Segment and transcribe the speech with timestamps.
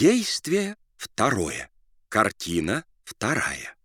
[0.00, 1.68] Действие второе.
[2.08, 3.76] Картина вторая.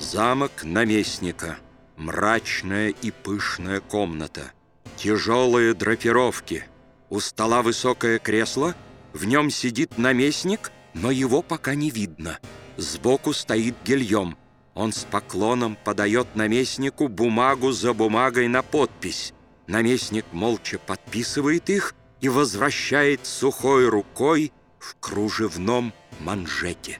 [0.00, 1.58] Замок наместника.
[2.02, 4.50] Мрачная и пышная комната.
[4.96, 6.64] Тяжелые драпировки.
[7.10, 8.74] У стола высокое кресло.
[9.12, 12.40] В нем сидит наместник, но его пока не видно.
[12.76, 14.36] Сбоку стоит гильем.
[14.74, 19.32] Он с поклоном подает наместнику бумагу за бумагой на подпись.
[19.68, 26.98] Наместник молча подписывает их и возвращает сухой рукой в кружевном манжете.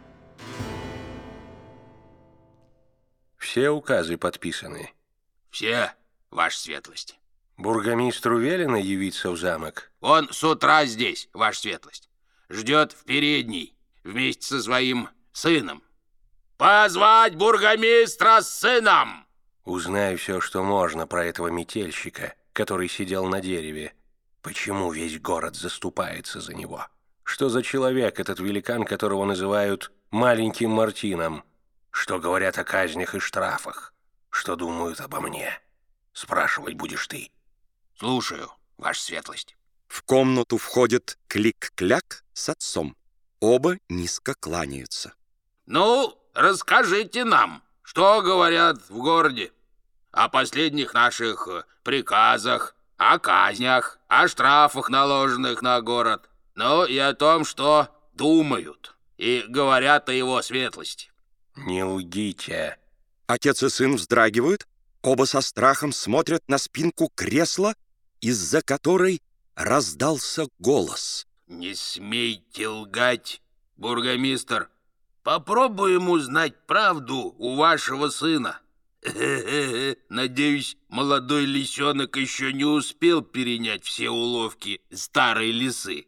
[3.37, 4.93] Все указы подписаны.
[5.53, 5.93] Все,
[6.31, 7.21] ваша светлость.
[7.59, 9.93] Бургомистру велено явиться в замок.
[10.01, 12.09] Он с утра здесь, ваша светлость.
[12.49, 15.83] Ждет в передней вместе со своим сыном.
[16.57, 19.27] Позвать бургомистра с сыном!
[19.65, 23.95] Узнай все, что можно про этого метельщика, который сидел на дереве.
[24.41, 26.87] Почему весь город заступается за него?
[27.25, 31.45] Что за человек этот великан, которого называют «маленьким Мартином»?
[31.91, 33.92] Что говорят о казнях и штрафах?
[34.33, 35.61] Что думают обо мне?
[36.13, 37.31] Спрашивать будешь ты.
[37.99, 39.57] Слушаю, ваша светлость.
[39.87, 42.97] В комнату входит Клик-Кляк с отцом.
[43.41, 45.13] Оба низко кланяются.
[45.67, 49.53] Ну, расскажите нам, что говорят в городе
[50.11, 57.15] о последних наших э, приказах, о казнях, о штрафах, наложенных на город, ну и о
[57.15, 61.11] том, что думают и говорят о его светлости.
[61.55, 62.79] Не лгите.
[63.33, 64.67] Отец и сын вздрагивают,
[65.01, 67.75] оба со страхом смотрят на спинку кресла,
[68.21, 69.23] из-за которой
[69.55, 71.27] раздался голос.
[71.47, 73.41] Не смейте лгать,
[73.79, 74.69] бургомистр.
[75.23, 78.61] Попробуем узнать правду у вашего сына.
[80.11, 86.05] Надеюсь, молодой лисенок еще не успел перенять все уловки старой лисы.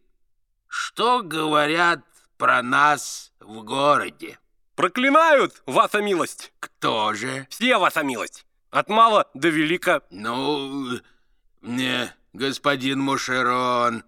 [0.69, 2.05] Что говорят
[2.37, 4.39] про нас в городе?
[4.75, 6.53] Проклинают, ваша милость!
[6.59, 7.47] Кто же?
[7.49, 8.45] Все, ваша милость!
[8.71, 10.03] От мала до велика.
[10.11, 10.99] Ну,
[11.63, 14.03] не, господин Мушерон,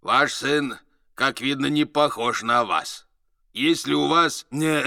[0.00, 0.78] ваш сын,
[1.14, 3.06] как видно, не похож на вас.
[3.52, 4.82] Если у вас не,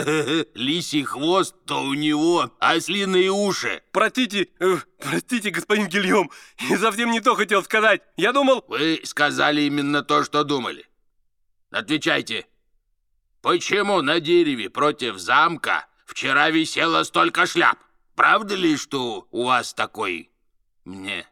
[0.57, 3.83] лисий хвост, то у него ослиные уши.
[3.93, 6.29] Простите, э, простите, господин Гильем,
[6.69, 8.01] я совсем не то хотел сказать.
[8.17, 8.65] Я думал...
[8.67, 10.85] Вы сказали именно то, что думали.
[11.71, 12.47] Отвечайте.
[13.45, 17.77] Почему на дереве против замка вчера висело столько шляп?
[18.15, 20.31] Правда ли, что у вас такой...
[20.83, 21.27] мне...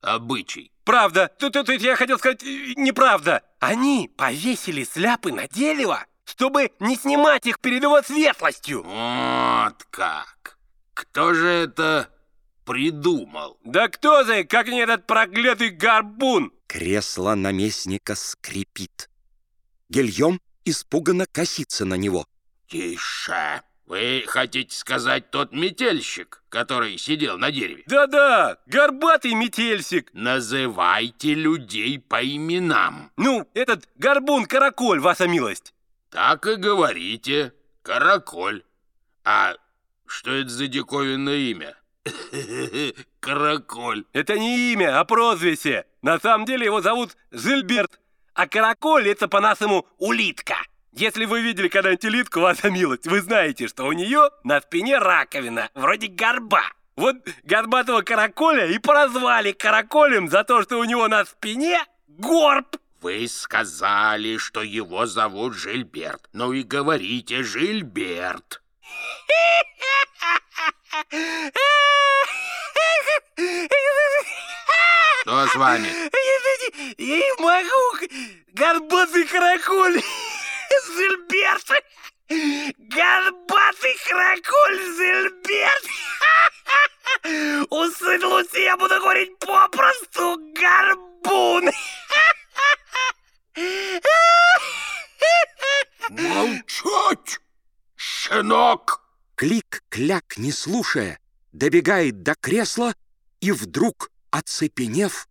[0.00, 0.72] обычай?
[0.84, 1.30] Правда.
[1.38, 3.42] Тут, тут, тут я хотел сказать, э, неправда.
[3.60, 8.82] Они повесили сляпы на дерево, чтобы не снимать их перед его светлостью.
[8.82, 10.58] Вот как.
[10.94, 12.08] Кто же это
[12.64, 13.58] придумал?
[13.62, 16.50] Да кто же, как не этот проклятый горбун?
[16.66, 19.10] Кресло наместника скрипит.
[19.90, 22.26] Гильем испуганно косится на него.
[22.68, 23.62] Тише.
[23.86, 27.82] Вы хотите сказать тот метельщик, который сидел на дереве?
[27.86, 30.08] Да-да, горбатый метельщик.
[30.14, 33.12] Называйте людей по именам.
[33.16, 35.74] Ну, этот горбун-караколь, ваша милость.
[36.10, 37.52] Так и говорите.
[37.82, 38.62] Караколь.
[39.24, 39.54] А
[40.06, 41.76] что это за диковинное имя?
[43.20, 44.04] Караколь.
[44.12, 45.84] Это не имя, а прозвище.
[46.00, 47.98] На самом деле его зовут Жильберт.
[48.34, 50.56] А караколь это по-нашему улитка.
[50.92, 55.70] Если вы видели когда-нибудь улитку, ваша милость, вы знаете, что у нее на спине раковина,
[55.74, 56.62] вроде горба.
[56.96, 62.76] Вот горбатого караколя и прозвали караколем за то, что у него на спине горб.
[63.00, 66.28] Вы сказали, что его зовут Жильберт.
[66.32, 68.62] Ну и говорите, Жильберт.
[75.22, 75.88] Что с вами?
[77.02, 78.06] Не могу.
[78.52, 80.00] Горбатый караколь.
[80.86, 81.68] Зельберт.
[82.78, 85.84] Горбатый караколь Зельберт.
[87.70, 91.70] У сын Луси я буду говорить попросту горбун.
[96.08, 97.40] Молчать,
[97.96, 99.02] щенок!
[99.34, 101.18] Клик-кляк, не слушая,
[101.50, 102.94] добегает до кресла
[103.40, 105.26] и вдруг, оцепенев,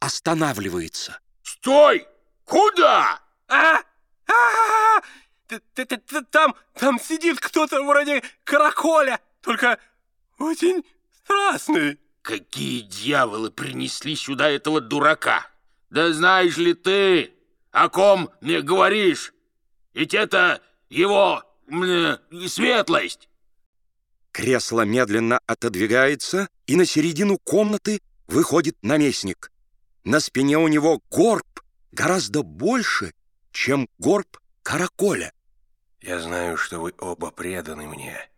[0.00, 1.18] останавливается.
[1.42, 2.06] Стой!
[2.44, 3.20] Куда?
[3.48, 3.78] А?
[4.26, 5.02] А?
[5.46, 5.60] Т-
[6.30, 9.78] Там, там сидит кто-то вроде караколя, только
[10.38, 10.84] очень
[11.24, 11.98] страшный.
[12.22, 15.46] какие дьяволы принесли сюда этого дурака?
[15.90, 17.32] Да знаешь ли ты,
[17.70, 19.32] о ком мне говоришь?
[19.94, 20.60] Ведь это
[20.90, 22.18] его мне,
[22.48, 23.28] светлость.
[24.32, 29.50] Кресло медленно отодвигается, и на середину комнаты выходит наместник.
[30.04, 31.60] На спине у него горб
[31.92, 33.12] гораздо больше,
[33.52, 35.32] чем горб караколя.
[36.00, 38.28] Я знаю, что вы оба преданы мне,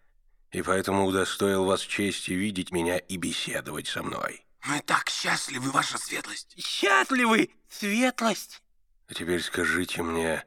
[0.51, 4.45] и поэтому удостоил вас чести видеть меня и беседовать со мной.
[4.67, 6.55] Мы так счастливы, ваша светлость.
[6.59, 8.63] Счастливы, светлость.
[9.09, 10.45] А теперь скажите мне,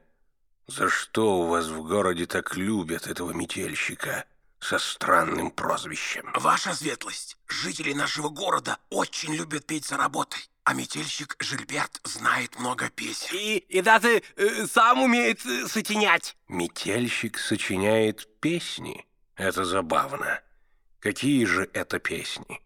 [0.68, 4.25] за что у вас в городе так любят этого метельщика
[4.59, 6.31] со странным прозвищем?
[6.36, 10.50] Ваша светлость, жители нашего города очень любят петь за работой.
[10.65, 13.38] А метельщик Жильберт знает много песен.
[13.38, 16.38] И, и даже э, сам умеет э, сочинять.
[16.48, 19.06] Метельщик сочиняет песни?
[19.36, 20.42] Это забавно.
[21.00, 22.62] Какие же это песни?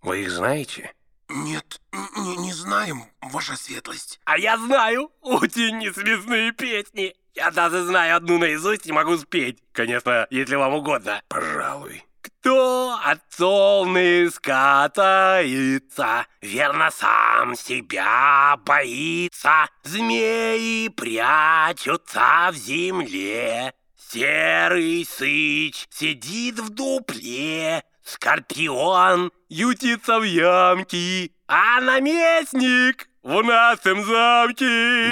[0.00, 0.94] Вы их знаете?
[1.28, 4.18] Нет, не, не знаем, ваша светлость.
[4.24, 7.14] А я знаю очень несмешные песни.
[7.34, 9.58] Я даже знаю одну наизусть и могу спеть.
[9.72, 11.20] Конечно, если вам угодно.
[11.28, 12.02] Пожалуй.
[12.46, 19.66] Кто от солны скатается, верно сам себя боится.
[19.82, 33.08] Змеи прячутся в земле, серый сыч сидит в дупле, скорпион ютится в ямке, а наместник
[33.24, 35.10] в нашем замке.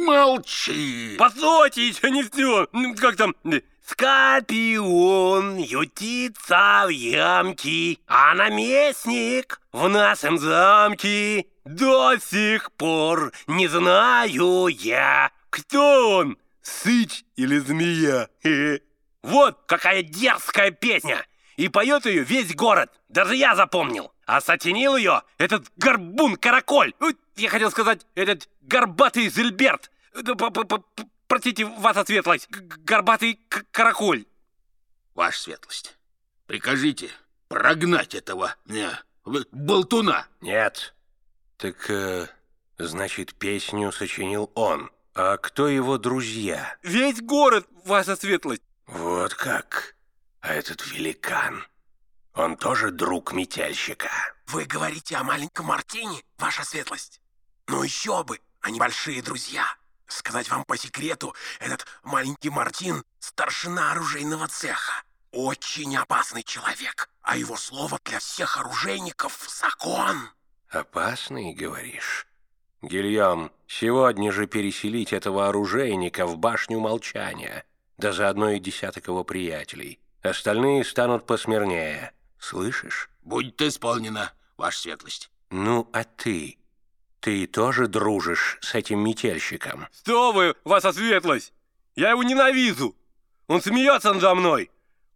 [0.00, 1.14] Молчи.
[1.16, 2.66] Постойте, еще не все.
[2.96, 3.36] Как там?
[3.86, 11.46] Скорпион ютится в ямке, а наместник в нашем замке.
[11.66, 18.28] До сих пор не знаю я, кто он, сыч или змея.
[19.22, 21.24] Вот какая дерзкая песня!
[21.56, 24.12] И поет ее весь город, даже я запомнил.
[24.26, 26.94] А сочинил ее этот горбун-караколь.
[27.36, 29.90] Я хотел сказать, этот горбатый Зельберт.
[31.34, 33.40] Простите, ваша светлость, горбатый
[33.72, 34.24] караколь.
[35.16, 35.98] Ваша светлость,
[36.46, 37.10] прикажите
[37.48, 38.92] прогнать этого э,
[39.50, 40.28] болтуна.
[40.40, 40.94] Нет.
[41.56, 42.28] Так, э,
[42.78, 44.92] значит, песню сочинил он.
[45.12, 46.76] А кто его друзья?
[46.84, 48.62] Весь город, ваша светлость.
[48.86, 49.96] Вот как.
[50.38, 51.66] А этот великан,
[52.34, 54.08] он тоже друг метельщика.
[54.46, 57.20] Вы говорите о маленьком Мартине, ваша светлость?
[57.66, 59.66] Ну еще бы, они большие друзья.
[60.14, 65.02] Сказать вам по секрету, этот маленький Мартин— старшина оружейного цеха.
[65.32, 70.30] Очень опасный человек, а его слово для всех оружейников— закон.
[70.68, 72.28] Опасный, говоришь?
[72.80, 77.64] Гильем, сегодня же переселить этого оружейника в башню молчания,
[77.98, 79.98] да заодно и десяток его приятелей.
[80.22, 82.12] Остальные станут посмирнее.
[82.38, 83.10] Слышишь?
[83.22, 85.28] Будет исполнено, ваша светлость.
[85.50, 86.56] Ну, а ты?
[87.24, 89.88] Ты тоже дружишь с этим метельщиком?
[90.02, 91.54] Что вы, ваша светлость?
[91.96, 92.94] Я его ненавижу.
[93.46, 94.70] Он смеется надо мной.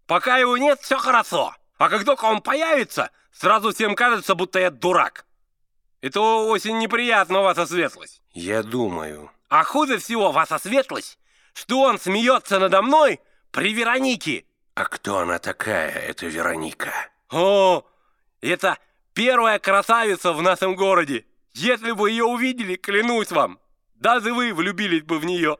[0.06, 1.54] Пока его нет, все хорошо.
[1.76, 5.26] А как только он появится, сразу всем кажется, будто я дурак.
[6.00, 8.22] Это очень неприятно, ваша светлость.
[8.32, 9.30] Я думаю.
[9.50, 11.18] А хуже всего, ваша светлость,
[11.52, 13.20] что он смеется надо мной
[13.50, 14.46] при Веронике.
[14.74, 16.90] А кто она такая, эта Вероника?
[17.30, 17.84] О,
[18.40, 18.78] это
[19.12, 21.26] первая красавица в нашем городе.
[21.58, 23.58] Если бы ее увидели, клянусь вам,
[23.96, 25.58] даже вы влюбились бы в нее.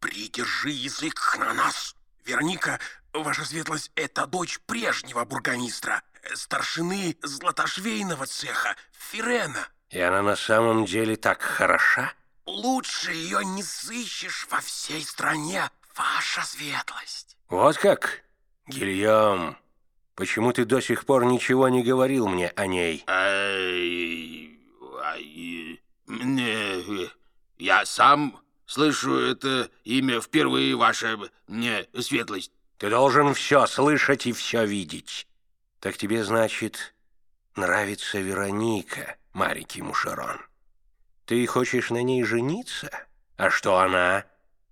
[0.00, 1.94] Придержи язык на нас.
[2.24, 2.80] Вероника,
[3.12, 6.02] ваша светлость, это дочь прежнего бургомистра,
[6.34, 9.68] старшины златошвейного цеха Фирена.
[9.90, 12.12] И она на самом деле так хороша?
[12.44, 17.36] Лучше ее не сыщешь во всей стране, ваша светлость.
[17.48, 18.24] Вот как?
[18.66, 19.56] Гильем,
[20.16, 23.04] почему ты до сих пор ничего не говорил мне о ней?
[23.06, 24.43] Ай,
[25.14, 27.10] ай, мне,
[27.56, 32.52] я сам слышу это имя впервые, ваша мне светлость.
[32.78, 35.26] Ты должен все слышать и все видеть.
[35.80, 36.94] Так тебе, значит,
[37.54, 40.40] нравится Вероника, маленький Мушерон.
[41.26, 42.90] Ты хочешь на ней жениться?
[43.36, 44.24] А что она?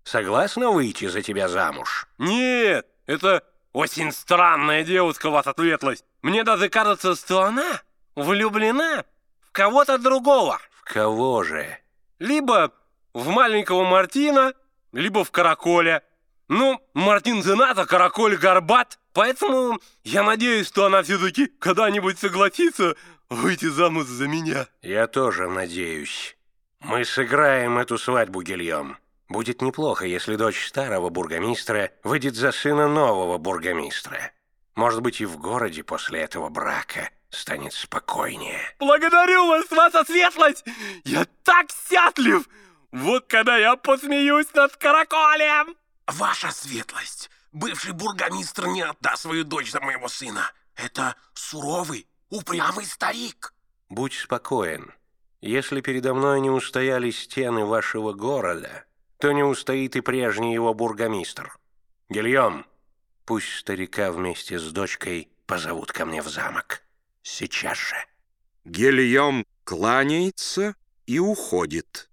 [0.05, 2.09] Согласна выйти за тебя замуж?
[2.19, 6.05] Нет, это очень странная девушка, ваша светлость.
[6.21, 7.83] Мне даже кажется, что она
[8.15, 9.05] влюблена
[9.53, 10.59] в кого-то другого.
[10.71, 11.79] В кого же?
[12.19, 12.73] Либо
[13.13, 14.55] в маленького Мартина,
[14.95, 16.03] либо в Караколя.
[16.49, 18.99] Ну, Мартин женат, а Караколь горбат.
[19.13, 22.97] Поэтому я надеюсь, что она все-таки когда-нибудь согласится
[23.29, 24.69] выйти замуж за меня.
[24.81, 26.35] Я тоже надеюсь.
[26.81, 28.97] Мы сыграем эту свадьбу, Гильем.
[29.29, 34.33] Будет неплохо, если дочь старого бургомистра выйдет за сына нового бургомистра.
[34.77, 38.61] Может быть, и в городе после этого брака станет спокойнее.
[38.79, 40.65] Благодарю вас, ваша светлость!
[41.05, 42.49] Я так счастлив!
[42.93, 45.77] Вот когда я посмеюсь над караколем!
[46.07, 50.53] Ваша светлость, бывший бургомистр не отдаст свою дочь за моего сына.
[50.77, 53.55] Это суровый, упрямый старик.
[53.89, 54.93] Будь спокоен.
[55.41, 58.85] Если передо мной не устояли стены вашего города,
[59.19, 61.57] то не устоит и прежний его бургомистр.
[62.09, 62.67] Гильем,
[63.25, 66.83] пусть старика вместе с дочкой позовут ко мне в замок.
[67.23, 67.97] Сейчас же.
[68.65, 70.75] Гильем кланяется
[71.07, 72.11] и уходит.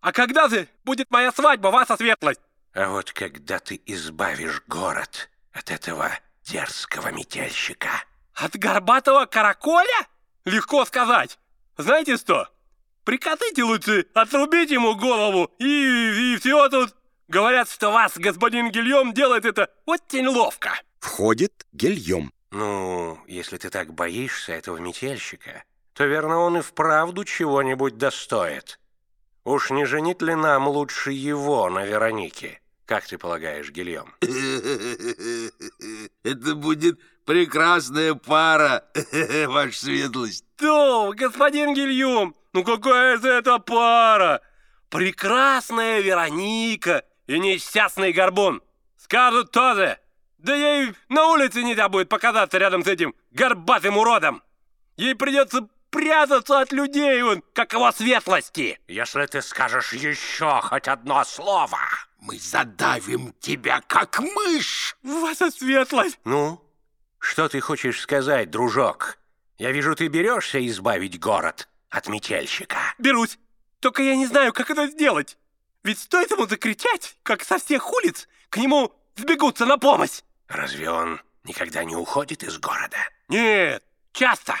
[0.00, 2.40] А когда же будет моя свадьба, ваша светлость?
[2.72, 6.10] А вот когда ты избавишь город от этого
[6.44, 7.90] дерзкого метельщика...
[8.34, 10.06] От горбатого караколя?
[10.44, 11.38] Легко сказать.
[11.76, 12.48] Знаете что?
[13.04, 15.64] Прикатайте лучше, отрубить ему голову, и,
[16.34, 16.94] и все тут.
[17.28, 20.80] Говорят, что вас, господин Гильем, делает это очень ловко.
[21.00, 22.32] Входит Гильем.
[22.50, 28.80] Ну, если ты так боишься этого метельщика, то верно он и вправду чего-нибудь достоит.
[29.44, 32.60] Уж не женит ли нам лучше его на Веронике?
[32.86, 34.14] Как ты полагаешь, Гильем?
[36.24, 38.84] Это будет прекрасная пара,
[39.46, 40.44] ваша светлость.
[40.56, 44.42] То, господин Гильем, ну какая же это пара?
[44.88, 48.60] Прекрасная Вероника и несчастный Горбун.
[48.96, 50.00] Скажут тоже.
[50.42, 54.42] Да ей на улице нельзя будет показаться рядом с этим горбатым уродом.
[54.96, 58.78] Ей придется прятаться от людей, он, как его светлости.
[58.88, 61.78] Если ты скажешь еще хоть одно слово...
[62.22, 64.94] Мы задавим тебя, как мышь.
[65.02, 66.18] Ваша светлость.
[66.24, 66.62] Ну,
[67.18, 69.16] что ты хочешь сказать, дружок?
[69.56, 72.76] Я вижу, ты берешься избавить город от метельщика.
[72.98, 73.38] Берусь.
[73.80, 75.38] Только я не знаю, как это сделать.
[75.82, 80.20] Ведь стоит ему закричать, как со всех улиц, к нему сбегутся на помощь.
[80.50, 82.98] Разве он никогда не уходит из города?
[83.28, 84.56] Нет, часто.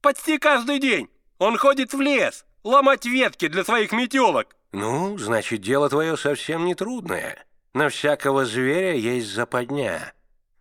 [0.00, 1.10] Почти каждый день.
[1.38, 4.56] Он ходит в лес, ломать ветки для своих метелок.
[4.72, 7.44] Ну, значит, дело твое совсем не трудное.
[7.74, 10.14] На всякого зверя есть западня.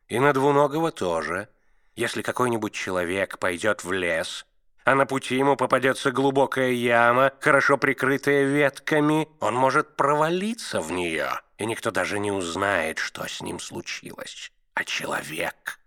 [0.09, 1.47] И на двуногого тоже.
[1.95, 4.45] Если какой-нибудь человек пойдет в лес,
[4.83, 11.41] а на пути ему попадется глубокая яма, хорошо прикрытая ветками, он может провалиться в нее,
[11.57, 14.51] и никто даже не узнает, что с ним случилось.
[14.77, 15.79] А человек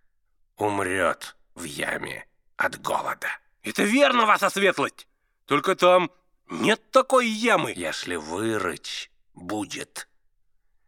[0.56, 3.28] умрет в яме от голода.
[3.62, 5.06] Это верно, ваша светлость.
[5.46, 6.10] Только там
[6.48, 7.72] нет такой ямы.
[7.76, 10.08] Если вырыть, будет.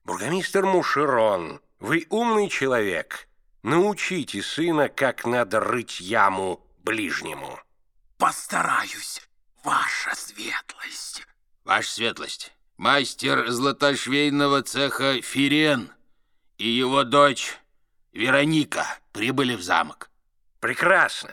[0.02, 3.28] Бургомистр Мушерон, вы умный человек.
[3.62, 7.56] Научите сына, как надо рыть яму ближнему.
[8.18, 9.22] Постараюсь,
[9.62, 11.24] ваша светлость.
[11.62, 15.92] Ваша светлость, мастер златошвейного цеха Фирен
[16.58, 17.61] и его дочь
[18.12, 20.10] Вероника прибыли в замок.
[20.60, 21.32] Прекрасно.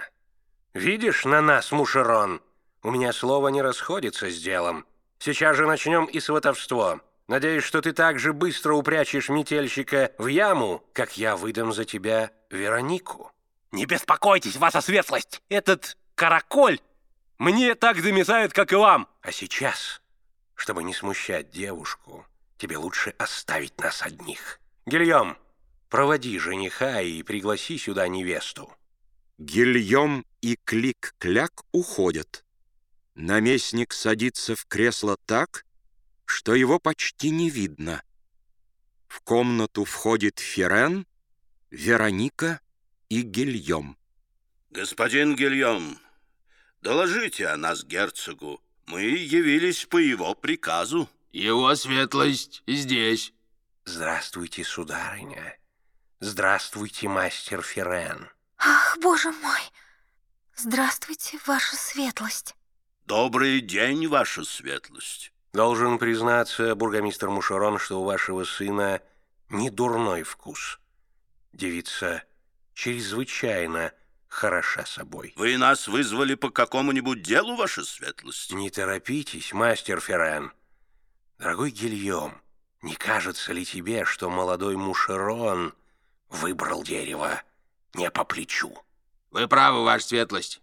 [0.74, 2.42] Видишь на нас, Мушерон?
[2.84, 4.86] У меня слово не расходится с делом.
[5.20, 7.02] Сейчас же начнем и сватовство.
[7.28, 12.32] Надеюсь, что ты так же быстро упрячешь метельщика в яму, как я выдам за тебя
[12.50, 13.32] Веронику.
[13.72, 15.42] Не беспокойтесь, ваша светлость.
[15.50, 16.80] Этот караколь
[17.38, 19.08] мне так замесает, как и вам.
[19.22, 20.02] А сейчас,
[20.56, 22.26] чтобы не смущать девушку,
[22.58, 24.60] тебе лучше оставить нас одних.
[24.86, 25.38] Гильем,
[25.90, 28.74] проводи жениха и пригласи сюда невесту.
[29.38, 32.46] Гильем и Клик-Кляк уходят.
[33.16, 35.66] Наместник садится в кресло так,
[36.26, 38.04] что его почти не видно.
[39.08, 41.06] В комнату входит Ферен,
[41.72, 42.62] Вероника
[43.10, 43.98] и Гильем.
[44.70, 45.98] «Господин Гильем,
[46.82, 48.62] доложите о нас герцогу.
[48.86, 51.10] Мы явились по его приказу».
[51.32, 53.34] Его светлость здесь.
[53.86, 55.59] Здравствуйте, сударыня.
[56.22, 58.30] Здравствуйте, мастер Ферен.
[58.58, 59.62] Ах, боже мой!
[60.54, 62.56] Здравствуйте, ваша светлость.
[63.06, 65.32] «Добрый день, ваша светлость».
[65.54, 69.02] Должен признаться, бургомистр Мушерон, что у вашего сына
[69.48, 70.80] не дурной вкус.
[71.54, 72.24] Девица
[72.74, 73.94] чрезвычайно
[74.28, 75.34] хороша собой.
[75.38, 80.52] «Вы нас вызвали по какому-нибудь делу, ваша светлость?» Не торопитесь, мастер Ферран.
[81.38, 82.42] Дорогой Гильем,
[82.82, 85.74] не кажется ли тебе, что молодой Мушерон
[86.30, 87.42] выбрал дерево
[87.94, 88.74] не по плечу?
[89.32, 90.62] Вы правы, ваша светлость.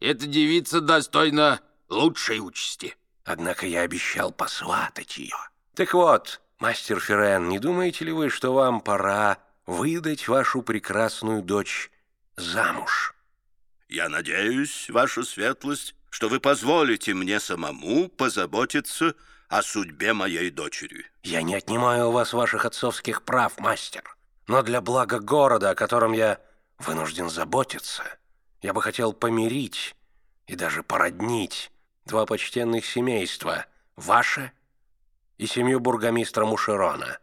[0.00, 2.96] Эта девица достойна лучшей участи.
[3.24, 5.36] Однако я обещал посватать ее.
[5.74, 11.90] Так вот, мастер Феррен, не думаете ли вы, что вам пора выдать вашу прекрасную дочь
[12.36, 13.14] замуж?
[13.88, 19.14] «Я надеюсь, ваша светлость, что вы позволите мне самому позаботиться
[19.48, 21.06] о судьбе моей дочери».
[21.22, 24.13] Я не отнимаю у вас ваших отцовских прав, мастер.
[24.46, 26.40] Но для блага города, о котором я
[26.78, 28.04] вынужден заботиться.
[28.60, 29.96] Я бы хотел помирить
[30.46, 31.70] и даже породнить
[32.04, 34.52] два почтенных семейства, ваше
[35.38, 37.18] и семью бургомистра Мушерона.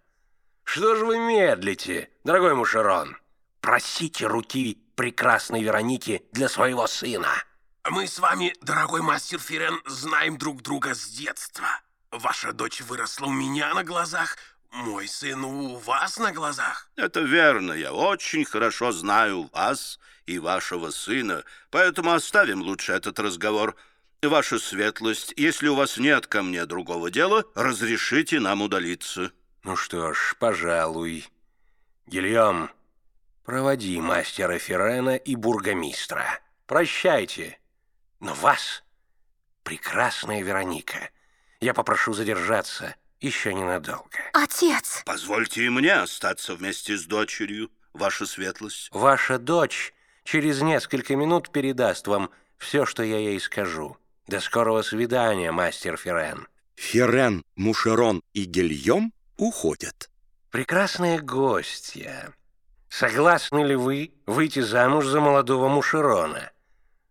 [0.64, 3.18] Что же вы медлите, дорогой Мушерон?
[3.60, 7.32] Просите руки прекрасной Вероники для своего сына.
[7.90, 11.68] Мы с вами, дорогой мастер Фирен, знаем друг друга с детства.
[12.12, 14.38] Ваша дочь выросла у меня на глазах,
[14.72, 16.90] мой сын у вас на глазах.
[16.96, 23.76] Это верно, я очень хорошо знаю вас и вашего сына, поэтому оставим лучше этот разговор.
[24.22, 29.32] Ваша светлость, если у вас нет ко мне другого дела, разрешите нам удалиться.
[29.64, 31.28] Ну что ж, пожалуй.
[32.06, 32.70] Гильем,
[33.44, 36.40] проводи мастера Ферена и бургомистра.
[36.68, 37.60] Прощайте.
[38.20, 38.84] Но вас,
[39.64, 41.10] прекрасная Вероника,
[41.60, 44.18] я попрошу задержаться еще ненадолго.
[44.34, 45.04] Отец!
[45.06, 48.90] Позвольте и мне остаться вместе с дочерью, ваша светлость.
[48.92, 53.98] Ваша дочь через несколько минут передаст вам все, что я ей скажу.
[54.28, 56.48] До скорого свидания, мастер Ферен.
[56.76, 60.10] Ферен, Мушерон и Гильем уходят.
[60.50, 62.34] Прекрасная гостья.
[62.90, 66.52] Согласны ли вы выйти замуж за молодого Мушерона?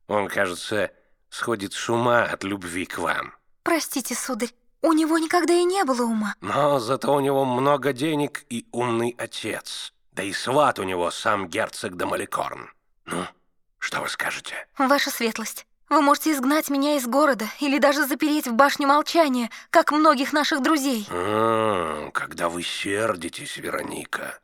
[0.08, 0.90] Он, кажется,
[1.30, 3.34] сходит с ума от любви к вам.
[3.62, 4.50] Простите, сударь,
[4.82, 6.34] у него никогда и не было ума.
[6.40, 9.92] Но зато у него много денег и умный отец.
[10.12, 12.70] Да и сват у него сам герцог Дамаликорн.
[13.06, 13.24] Ну,
[13.78, 14.54] что вы скажете?
[14.78, 19.92] Ваша светлость, вы можете изгнать меня из города или даже запереть в башню молчания, как
[19.92, 21.06] многих наших друзей.
[21.10, 24.38] М, когда вы сердитесь, Вероника,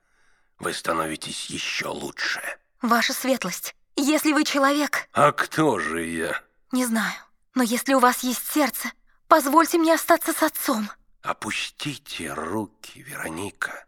[0.59, 2.41] вы становитесь еще лучше.
[2.83, 6.41] Ваша светлость, если вы человек, А кто же я?
[6.73, 7.13] не знаю,
[7.55, 8.91] но если у вас есть сердце,
[9.29, 10.91] позвольте мне остаться с отцом.
[11.23, 13.85] Опустите руки, Вероника.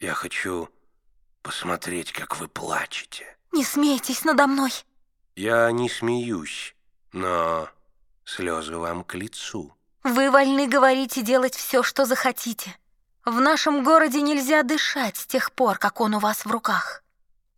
[0.00, 0.68] Я хочу
[1.42, 3.36] посмотреть, как вы плачете.
[3.52, 4.72] Не смейтесь надо мной.
[5.36, 6.74] Я не смеюсь,
[7.12, 7.68] но
[8.24, 9.74] слезы вам к лицу.
[10.02, 12.76] Вы вольны говорить и делать все, что захотите.
[13.24, 17.04] В нашем городе нельзя дышать с тех пор, как он у вас в руках.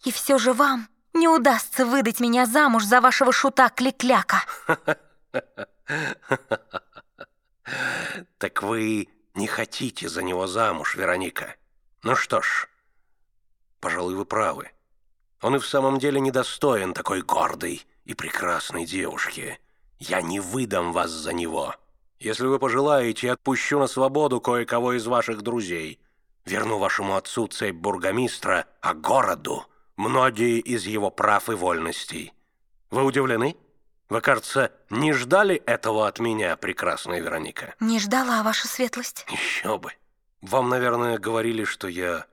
[0.05, 4.42] И все же вам не удастся выдать меня замуж за вашего шута Кликляка.
[8.55, 11.57] Так вы не хотите за него замуж, Вероника?
[12.05, 12.69] Ну что ж,
[13.81, 14.71] пожалуй, вы правы.
[15.43, 19.59] Он и в самом деле недостоин такой гордой и прекрасной девушки.
[19.99, 21.75] Я не выдам вас за него.
[22.21, 25.99] Если вы пожелаете, отпущу на свободу кое-кого из ваших друзей.
[26.45, 32.33] Верну вашему отцу цепь бургомистра, а городу многие из его прав и вольностей.
[32.93, 33.57] Вы удивлены?
[34.09, 37.75] Вы, кажется, не ждали этого от меня, прекрасная Вероника?
[37.81, 39.27] Не ждала, ваша светлость.
[39.31, 39.93] Еще бы.
[40.43, 42.27] Вам, наверное, говорили, что я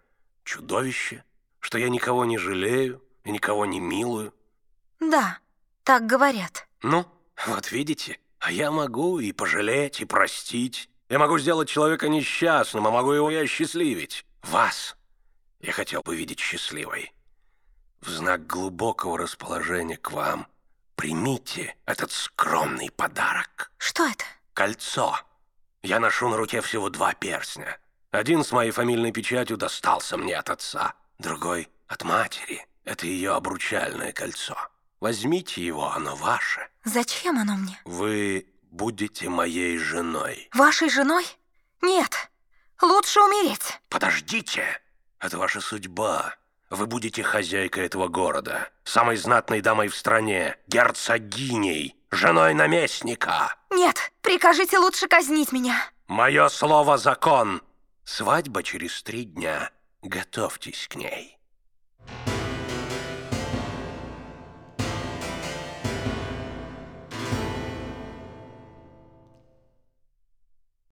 [0.43, 1.23] чудовище,
[1.59, 4.33] что я никого не жалею и никого не милую.
[4.99, 5.39] Да,
[5.83, 6.67] так говорят.
[6.83, 7.05] Ну,
[7.47, 10.89] вот видите, а я могу и пожалеть, и простить.
[11.09, 14.25] Я могу сделать человека несчастным, а могу его и осчастливить.
[14.43, 14.97] Вас
[15.61, 17.13] я хотел бы видеть счастливой.
[18.01, 20.47] В знак глубокого расположения к вам
[21.01, 23.71] примите этот скромный подарок.
[23.79, 24.23] Что это?
[24.53, 25.17] Кольцо.
[25.81, 27.79] Я ношу на руке всего два перстня.
[28.11, 32.67] Один с моей фамильной печатью достался мне от отца, другой— от матери.
[32.85, 34.55] Это ее обручальное кольцо.
[34.99, 36.69] Возьмите его, оно ваше.
[36.83, 37.79] Зачем оно мне?
[37.83, 40.49] Вы будете моей женой.
[40.53, 41.25] Вашей женой?
[41.81, 42.29] Нет,
[42.79, 43.81] лучше умереть.
[43.89, 44.79] Подождите!
[45.19, 46.35] Это ваша судьба.
[46.71, 53.53] Вы будете хозяйкой этого города, самой знатной дамой в стране, герцогиней, женой наместника.
[53.71, 55.75] Нет, прикажите лучше казнить меня.
[56.07, 57.61] Мое слово закон.
[58.05, 59.69] Свадьба через три дня.
[60.01, 61.37] Готовьтесь к ней.